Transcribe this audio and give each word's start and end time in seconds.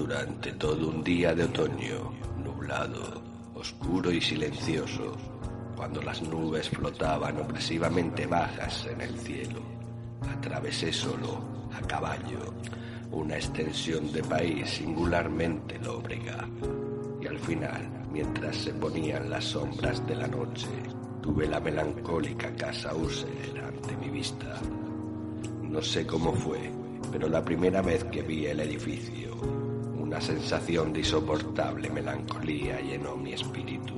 Durante 0.00 0.52
todo 0.52 0.88
un 0.88 1.04
día 1.04 1.34
de 1.34 1.44
otoño, 1.44 2.10
nublado, 2.42 3.22
oscuro 3.54 4.10
y 4.10 4.18
silencioso, 4.18 5.14
cuando 5.76 6.00
las 6.00 6.22
nubes 6.22 6.70
flotaban 6.70 7.36
opresivamente 7.36 8.24
bajas 8.26 8.86
en 8.86 9.02
el 9.02 9.18
cielo, 9.18 9.60
atravesé 10.22 10.90
solo, 10.90 11.68
a 11.74 11.86
caballo, 11.86 12.54
una 13.12 13.34
extensión 13.34 14.10
de 14.10 14.22
país 14.22 14.70
singularmente 14.70 15.78
lóbrega. 15.80 16.48
Y 17.20 17.26
al 17.26 17.38
final, 17.38 18.06
mientras 18.10 18.56
se 18.56 18.72
ponían 18.72 19.28
las 19.28 19.44
sombras 19.44 20.04
de 20.06 20.16
la 20.16 20.26
noche, 20.26 20.68
tuve 21.20 21.46
la 21.46 21.60
melancólica 21.60 22.56
casa 22.56 22.94
User 22.94 23.62
ante 23.62 23.94
mi 23.98 24.08
vista. 24.08 24.58
No 25.62 25.82
sé 25.82 26.06
cómo 26.06 26.32
fue, 26.32 26.72
pero 27.12 27.28
la 27.28 27.44
primera 27.44 27.82
vez 27.82 28.02
que 28.04 28.22
vi 28.22 28.46
el 28.46 28.60
edificio, 28.60 29.20
una 30.10 30.20
sensación 30.20 30.92
de 30.92 30.98
insoportable 30.98 31.88
melancolía 31.88 32.80
llenó 32.80 33.16
mi 33.16 33.32
espíritu. 33.32 33.94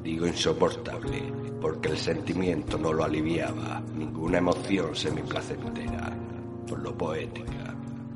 Digo 0.00 0.28
insoportable 0.28 1.24
porque 1.60 1.88
el 1.88 1.98
sentimiento 1.98 2.78
no 2.78 2.92
lo 2.92 3.02
aliviaba, 3.02 3.82
ninguna 3.96 4.38
emoción 4.38 4.94
semiplacentera, 4.94 6.12
por 6.68 6.78
lo 6.78 6.96
poética, 6.96 7.74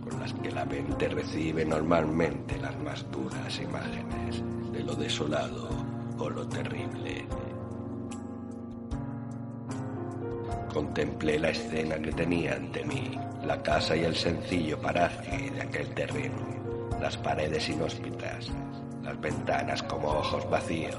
con 0.08 0.20
las 0.20 0.32
que 0.34 0.52
la 0.52 0.64
mente 0.64 1.08
recibe 1.08 1.64
normalmente 1.64 2.56
las 2.58 2.78
más 2.84 3.04
duras 3.10 3.60
imágenes 3.60 4.40
de 4.70 4.84
lo 4.84 4.94
desolado 4.94 5.70
o 6.18 6.30
lo 6.30 6.46
terrible. 6.46 7.26
Contemplé 10.72 11.40
la 11.40 11.50
escena 11.50 11.96
que 11.96 12.12
tenía 12.12 12.54
ante 12.54 12.84
mí, 12.84 13.18
la 13.44 13.60
casa 13.60 13.96
y 13.96 14.04
el 14.04 14.14
sencillo 14.14 14.80
paraje 14.80 15.50
de 15.50 15.62
aquel 15.62 15.88
terreno, 15.94 16.57
las 17.00 17.16
paredes 17.16 17.68
inhóspitas, 17.68 18.50
las 19.02 19.20
ventanas 19.20 19.82
como 19.84 20.08
ojos 20.08 20.48
vacíos, 20.50 20.96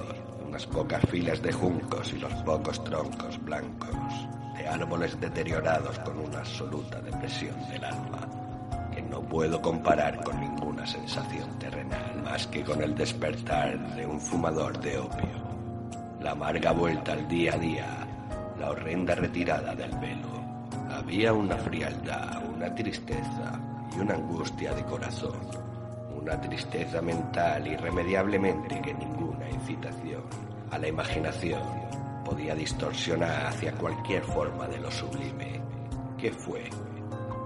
unas 0.47 0.65
pocas 0.65 1.01
filas 1.09 1.41
de 1.41 1.51
juncos 1.51 2.13
y 2.13 2.19
los 2.19 2.33
pocos 2.43 2.83
troncos 2.83 3.43
blancos, 3.43 4.27
de 4.57 4.67
árboles 4.67 5.19
deteriorados 5.19 5.99
con 5.99 6.19
una 6.19 6.39
absoluta 6.39 6.99
depresión 7.01 7.55
del 7.69 7.83
alma, 7.83 8.27
que 8.93 9.01
no 9.01 9.21
puedo 9.21 9.61
comparar 9.61 10.23
con 10.23 10.39
ninguna 10.39 10.85
sensación 10.87 11.57
terrenal 11.59 12.21
más 12.23 12.47
que 12.47 12.63
con 12.63 12.81
el 12.81 12.95
despertar 12.95 13.95
de 13.95 14.05
un 14.05 14.19
fumador 14.19 14.79
de 14.79 14.97
opio. 14.97 15.49
La 16.21 16.31
amarga 16.31 16.71
vuelta 16.71 17.13
al 17.13 17.27
día 17.27 17.53
a 17.53 17.57
día, 17.57 18.07
la 18.59 18.71
horrenda 18.71 19.15
retirada 19.15 19.73
del 19.75 19.91
velo. 19.97 20.27
Había 20.91 21.33
una 21.33 21.55
frialdad, 21.55 22.43
una 22.55 22.73
tristeza 22.75 23.59
y 23.95 23.99
una 23.99 24.15
angustia 24.15 24.73
de 24.73 24.83
corazón, 24.83 25.39
una 26.19 26.39
tristeza 26.39 27.01
mental 27.01 27.65
irremediablemente 27.67 28.81
que 28.81 28.93
ninguna 28.93 29.49
incitación 29.49 30.23
a 30.71 30.77
la 30.77 30.87
imaginación 30.87 31.61
podía 32.25 32.53
distorsionar 32.53 33.47
hacia 33.47 33.71
cualquier 33.73 34.23
forma 34.23 34.67
de 34.67 34.79
lo 34.79 34.91
sublime. 34.91 35.61
¿Qué 36.17 36.31
fue? 36.31 36.69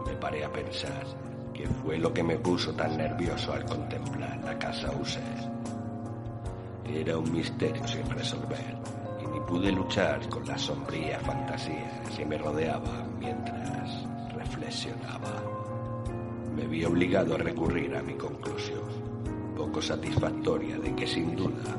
Me 0.06 0.14
paré 0.16 0.44
a 0.44 0.52
pensar. 0.52 1.06
¿Qué 1.54 1.68
fue 1.68 1.98
lo 2.00 2.12
que 2.12 2.24
me 2.24 2.38
puso 2.38 2.74
tan 2.74 2.98
nervioso 2.98 3.54
al 3.54 3.64
contemplar 3.64 4.40
la 4.44 4.58
casa 4.58 4.92
User? 5.00 5.24
Era 6.86 7.18
un 7.18 7.32
misterio 7.32 7.88
sin 7.88 8.10
resolver 8.10 8.76
y 9.22 9.28
ni 9.28 9.40
pude 9.42 9.72
luchar 9.72 10.28
con 10.30 10.46
la 10.48 10.58
sombría 10.58 11.20
fantasía 11.20 12.02
que 12.16 12.26
me 12.26 12.38
rodeaba 12.38 13.06
mientras 13.20 14.04
reflexionaba. 14.36 15.63
Me 16.56 16.68
vi 16.68 16.86
obligado 16.86 17.36
a 17.36 17.38
recurrir 17.38 17.96
a 17.96 18.04
mi 18.04 18.14
conclusión, 18.14 18.84
poco 19.56 19.82
satisfactoria 19.82 20.78
de 20.78 20.96
que 20.96 21.08
sin 21.08 21.36
duda, 21.36 21.76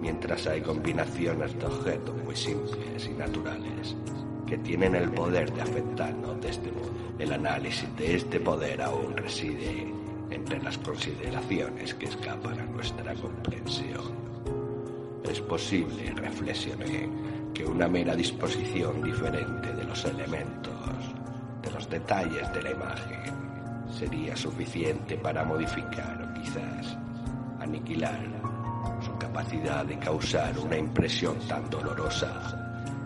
mientras 0.00 0.46
hay 0.46 0.60
combinaciones 0.60 1.58
de 1.58 1.66
objetos 1.66 2.14
muy 2.24 2.36
simples 2.36 3.06
y 3.06 3.14
naturales 3.18 3.96
que 4.46 4.58
tienen 4.58 4.94
el 4.94 5.10
poder 5.10 5.52
de 5.52 5.62
afectarnos 5.62 6.40
de 6.40 6.50
este 6.50 6.70
modo, 6.70 6.90
el 7.18 7.32
análisis 7.32 7.88
de 7.96 8.16
este 8.16 8.40
poder 8.40 8.82
aún 8.82 9.16
reside 9.16 9.92
entre 10.30 10.62
las 10.62 10.78
consideraciones 10.78 11.94
que 11.94 12.06
escapan 12.06 12.58
a 12.60 12.66
nuestra 12.66 13.14
comprensión. 13.14 14.24
Es 15.28 15.40
posible, 15.40 16.12
reflexioné, 16.14 17.08
que 17.54 17.64
una 17.64 17.88
mera 17.88 18.14
disposición 18.14 19.02
diferente 19.02 19.72
de 19.72 19.84
los 19.84 20.04
elementos, 20.04 20.72
de 21.62 21.70
los 21.70 21.88
detalles 21.88 22.52
de 22.52 22.62
la 22.62 22.70
imagen, 22.72 23.43
sería 23.98 24.36
suficiente 24.36 25.16
para 25.16 25.44
modificar 25.44 26.22
o 26.22 26.40
quizás 26.40 26.96
aniquilar 27.60 28.20
su 29.00 29.16
capacidad 29.18 29.84
de 29.84 29.98
causar 29.98 30.58
una 30.58 30.76
impresión 30.76 31.38
tan 31.48 31.68
dolorosa. 31.70 32.60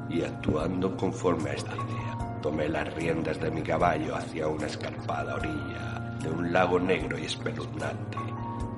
Y 0.09 0.23
actuando 0.23 0.97
conforme 0.97 1.51
a 1.51 1.55
esta 1.55 1.75
idea, 1.75 2.41
tomé 2.43 2.69
las 2.69 2.93
riendas 2.95 3.39
de 3.41 3.51
mi 3.51 3.63
caballo 3.63 4.17
hacia 4.17 4.49
una 4.49 4.67
escarpada 4.67 5.35
orilla 5.35 6.17
de 6.23 6.31
un 6.31 6.53
lago 6.53 6.81
negro 6.81 7.19
y 7.19 7.25
espeluznante, 7.27 8.19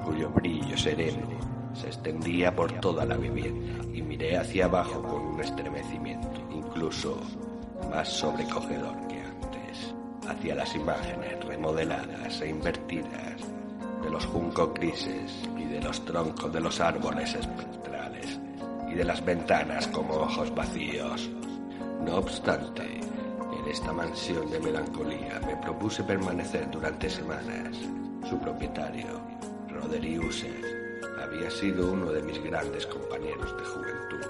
cuyo 0.05 0.29
brillo 0.31 0.77
sereno 0.77 1.29
se 1.73 1.87
extendía 1.87 2.55
por 2.55 2.73
toda 2.81 3.05
la 3.05 3.17
vivienda 3.17 3.85
y 3.95 4.03
miré 4.03 4.37
hacia 4.37 4.65
abajo 4.65 5.03
con 5.03 5.23
un 5.23 5.41
estremecimiento, 5.41 6.29
incluso 6.51 7.21
más 7.91 8.09
sobrecogedor 8.09 8.97
que 9.09 9.21
antes, 9.21 9.30
hacia 10.31 10.55
las 10.55 10.75
imágenes 10.75 11.45
remodeladas 11.45 12.41
e 12.41 12.49
invertidas 12.49 13.41
de 14.03 14.11
los 14.11 14.25
juncos 14.27 14.73
grises 14.75 15.49
y 15.59 15.65
de 15.65 15.81
los 15.81 16.05
troncos 16.05 16.53
de 16.53 16.61
los 16.61 16.81
árboles 16.81 17.35
espectrales 17.35 18.39
y 18.89 18.95
de 18.95 19.05
las 19.05 19.25
ventanas 19.25 19.87
como 19.89 20.15
ojos 20.15 20.55
vacíos. 20.55 21.29
No 22.05 22.17
obstante, 22.17 23.01
en 23.59 23.69
esta 23.69 23.93
mansión 23.93 24.51
de 24.51 24.61
melancolía 24.61 25.41
me 25.47 25.57
propuse 25.57 26.03
permanecer 26.05 26.71
durante 26.71 27.11
semanas. 27.11 27.77
Su 28.29 28.39
propietario, 28.39 29.21
Roderick 29.69 30.25
User, 30.25 31.01
había 31.23 31.51
sido 31.51 31.93
uno 31.93 32.13
de 32.13 32.23
mis 32.23 32.43
grandes 32.43 32.87
compañeros 32.87 33.57
de 33.57 33.65
juventud, 33.65 34.27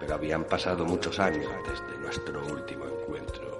pero 0.00 0.14
habían 0.14 0.44
pasado 0.44 0.84
muchos 0.84 1.18
años 1.20 1.52
desde 1.68 2.00
nuestro 2.00 2.44
último 2.46 2.84
encuentro. 2.86 3.55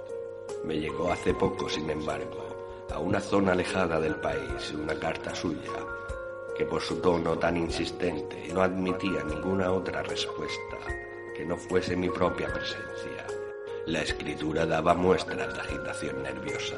Me 0.67 0.77
llegó 0.77 1.09
hace 1.09 1.33
poco, 1.33 1.69
sin 1.69 1.89
embargo, 1.89 2.43
a 2.93 2.99
una 2.99 3.21
zona 3.21 3.53
alejada 3.53 4.01
del 4.01 4.15
país 4.15 4.73
una 4.73 4.99
carta 4.99 5.33
suya, 5.33 5.71
que 6.57 6.65
por 6.65 6.81
su 6.81 6.97
tono 6.97 7.37
tan 7.39 7.55
insistente 7.55 8.49
no 8.53 8.61
admitía 8.61 9.23
ninguna 9.23 9.71
otra 9.71 10.03
respuesta 10.03 10.77
que 11.33 11.45
no 11.45 11.55
fuese 11.55 11.95
mi 11.95 12.09
propia 12.09 12.51
presencia. 12.51 13.25
La 13.85 14.01
escritura 14.01 14.65
daba 14.65 14.93
muestras 14.93 15.53
de 15.53 15.61
agitación 15.61 16.21
nerviosa. 16.21 16.75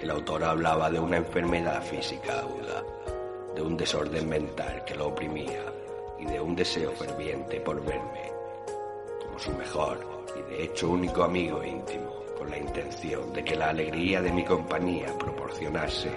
El 0.00 0.10
autor 0.10 0.44
hablaba 0.44 0.88
de 0.88 1.00
una 1.00 1.16
enfermedad 1.16 1.82
física 1.82 2.38
aguda, 2.38 2.84
de 3.56 3.60
un 3.60 3.76
desorden 3.76 4.28
mental 4.28 4.84
que 4.84 4.94
lo 4.94 5.08
oprimía 5.08 5.64
y 6.20 6.26
de 6.26 6.40
un 6.40 6.54
deseo 6.54 6.92
ferviente 6.92 7.60
por 7.60 7.84
verme 7.84 8.30
como 9.20 9.36
su 9.36 9.50
mejor 9.50 9.98
y 10.36 10.48
de 10.48 10.62
hecho 10.62 10.90
único 10.90 11.24
amigo 11.24 11.64
íntimo, 11.64 12.25
con 12.36 12.50
la 12.50 12.58
intención 12.58 13.32
de 13.32 13.44
que 13.44 13.56
la 13.56 13.70
alegría 13.70 14.20
de 14.22 14.32
mi 14.32 14.44
compañía 14.44 15.16
proporcionase 15.18 16.10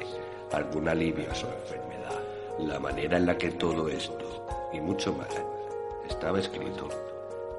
algún 0.52 0.88
alivio 0.88 1.32
a 1.32 1.36
su 1.36 1.48
enfermedad. 1.48 2.20
La 2.60 2.80
manera 2.80 3.18
en 3.18 3.26
la 3.26 3.38
que 3.38 3.52
todo 3.52 3.88
esto, 3.88 4.46
y 4.74 4.80
mucho 4.82 5.14
más, 5.14 5.30
estaba 6.08 6.40
escrito, 6.40 6.90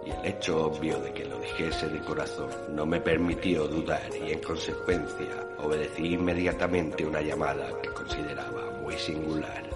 y 0.05 0.11
el 0.11 0.27
hecho 0.27 0.67
obvio 0.67 0.99
de 1.01 1.13
que 1.13 1.25
lo 1.25 1.39
dijese 1.39 1.89
de 1.89 2.01
corazón 2.01 2.49
no 2.71 2.87
me 2.87 3.01
permitió 3.01 3.67
dudar 3.69 4.09
y 4.15 4.33
en 4.33 4.41
consecuencia 4.41 5.27
obedecí 5.59 6.15
inmediatamente 6.15 7.05
una 7.05 7.21
llamada 7.21 7.69
que 7.83 7.91
consideraba 7.91 8.71
muy 8.83 8.97
singular. 8.97 9.69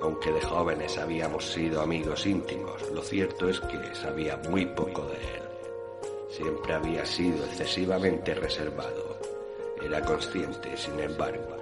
Aunque 0.00 0.32
de 0.32 0.40
jóvenes 0.40 0.98
habíamos 0.98 1.52
sido 1.52 1.80
amigos 1.80 2.26
íntimos, 2.26 2.90
lo 2.90 3.02
cierto 3.02 3.48
es 3.48 3.60
que 3.60 3.94
sabía 3.94 4.36
muy 4.48 4.66
poco 4.66 5.02
de 5.02 5.14
él. 5.14 5.51
Siempre 6.32 6.72
había 6.72 7.04
sido 7.04 7.44
excesivamente 7.44 8.32
reservado. 8.32 9.18
Era 9.84 10.00
consciente, 10.00 10.74
sin 10.78 10.98
embargo, 10.98 11.58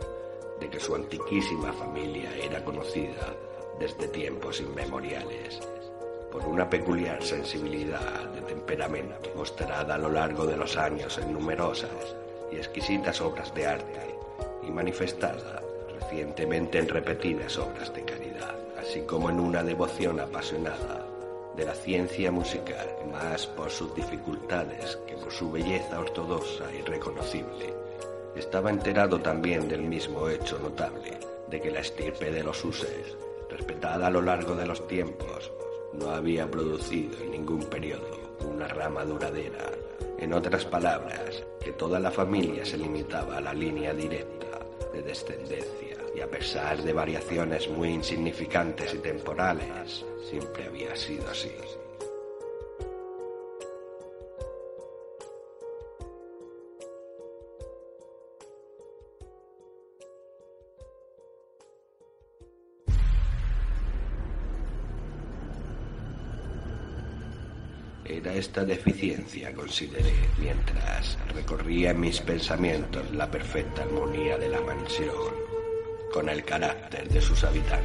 de 0.61 0.71
que 0.71 0.79
su 0.79 0.95
antiquísima 0.95 1.73
familia 1.73 2.31
era 2.37 2.63
conocida 2.65 3.35
desde 3.81 4.07
tiempos 4.09 4.61
inmemoriales 4.61 5.61
por 6.31 6.47
una 6.47 6.71
peculiar 6.71 7.21
sensibilidad 7.21 8.29
de 8.29 8.43
temperamento 8.43 9.33
mostrada 9.35 9.97
a 9.97 9.99
lo 9.99 10.09
largo 10.09 10.47
de 10.47 10.57
los 10.57 10.77
años 10.77 11.19
en 11.19 11.33
numerosas 11.33 12.15
y 12.53 12.57
exquisitas 12.57 13.21
obras 13.21 13.53
de 13.53 13.67
arte 13.67 14.15
y 14.63 14.71
manifestada 14.71 15.61
recientemente 15.99 16.79
en 16.79 16.89
repetidas 16.89 17.59
obras 17.59 17.93
de 17.93 18.05
caridad, 18.05 18.55
así 18.79 19.01
como 19.01 19.31
en 19.31 19.41
una 19.41 19.65
devoción 19.65 20.21
apasionada 20.21 21.10
de 21.61 21.67
la 21.67 21.75
ciencia 21.75 22.33
musical, 22.33 22.89
más 23.13 23.47
por 23.47 23.71
sus 23.71 23.95
dificultades 23.95 24.99
que 25.07 25.15
por 25.17 25.31
su 25.31 25.53
belleza 25.53 26.01
ortodoxa 26.01 26.65
y 26.73 26.81
reconocible. 26.81 27.75
Estaba 28.35 28.71
enterado 28.71 29.21
también 29.21 29.69
del 29.69 29.83
mismo 29.83 30.27
hecho 30.31 30.59
notable 30.59 31.19
de 31.51 31.61
que 31.61 31.71
la 31.71 31.81
estirpe 31.81 32.31
de 32.31 32.43
los 32.43 32.65
uses, 32.65 33.15
respetada 33.51 34.07
a 34.07 34.11
lo 34.11 34.23
largo 34.23 34.55
de 34.55 34.67
los 34.67 34.89
tiempos, 34.89 35.53
no 35.93 36.09
había 36.09 36.51
producido 36.51 37.19
en 37.23 37.33
ningún 37.33 37.65
periodo 37.65 38.39
una 38.51 38.67
rama 38.67 39.05
duradera. 39.05 39.71
En 40.17 40.33
otras 40.33 40.65
palabras, 40.65 41.45
que 41.63 41.73
toda 41.73 42.01
la 42.01 42.11
familia 42.11 42.65
se 42.65 42.79
limitaba 42.79 43.37
a 43.37 43.43
la 43.43 43.53
línea 43.53 43.93
directa 43.93 44.61
de 44.95 45.03
descendencia 45.03 45.90
y 46.15 46.21
a 46.21 46.27
pesar 46.29 46.83
de 46.83 46.93
variaciones 46.93 47.69
muy 47.69 47.91
insignificantes 47.91 48.95
y 48.95 48.99
temporales, 48.99 50.05
siempre 50.29 50.65
había 50.65 50.95
sido 50.97 51.29
así. 51.29 51.51
Era 68.05 68.35
esta 68.35 68.65
deficiencia, 68.65 69.55
consideré, 69.55 70.13
mientras 70.39 71.17
recorría 71.33 71.93
en 71.93 72.01
mis 72.01 72.21
pensamientos 72.21 73.09
la 73.13 73.31
perfecta 73.31 73.83
armonía 73.83 74.37
de 74.37 74.49
la 74.49 74.61
mansión, 74.61 75.50
con 76.13 76.29
el 76.29 76.45
carácter 76.45 77.09
de 77.09 77.21
sus 77.21 77.43
habitantes, 77.45 77.81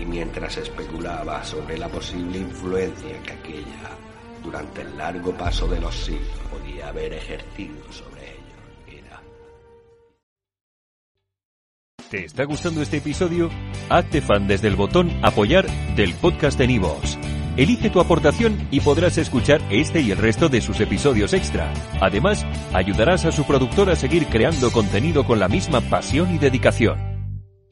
y 0.00 0.04
mientras 0.04 0.56
especulaba 0.56 1.44
sobre 1.44 1.78
la 1.78 1.88
posible 1.88 2.38
influencia 2.38 3.22
que 3.22 3.32
aquella, 3.32 3.90
durante 4.42 4.82
el 4.82 4.96
largo 4.96 5.32
paso 5.36 5.66
de 5.66 5.80
los 5.80 5.94
siglos, 5.94 6.38
podía 6.50 6.88
haber 6.88 7.12
ejercido 7.14 7.92
sobre 7.92 8.22
ellos, 8.22 9.02
era... 9.02 9.22
¿Te 12.10 12.24
está 12.24 12.44
gustando 12.44 12.82
este 12.82 12.98
episodio? 12.98 13.50
Hazte 13.88 14.20
fan 14.20 14.46
desde 14.46 14.68
el 14.68 14.76
botón 14.76 15.10
apoyar 15.22 15.66
del 15.96 16.14
podcast 16.14 16.58
de 16.58 16.66
Nivos. 16.66 17.18
Elige 17.56 17.88
tu 17.88 18.00
aportación 18.00 18.66
y 18.72 18.80
podrás 18.80 19.16
escuchar 19.16 19.60
este 19.70 20.00
y 20.00 20.10
el 20.10 20.18
resto 20.18 20.48
de 20.48 20.60
sus 20.60 20.80
episodios 20.80 21.32
extra. 21.34 21.72
Además, 22.00 22.44
ayudarás 22.72 23.24
a 23.26 23.32
su 23.32 23.44
productor 23.44 23.90
a 23.90 23.96
seguir 23.96 24.26
creando 24.26 24.72
contenido 24.72 25.24
con 25.24 25.38
la 25.38 25.46
misma 25.46 25.80
pasión 25.80 26.34
y 26.34 26.38
dedicación. 26.38 27.13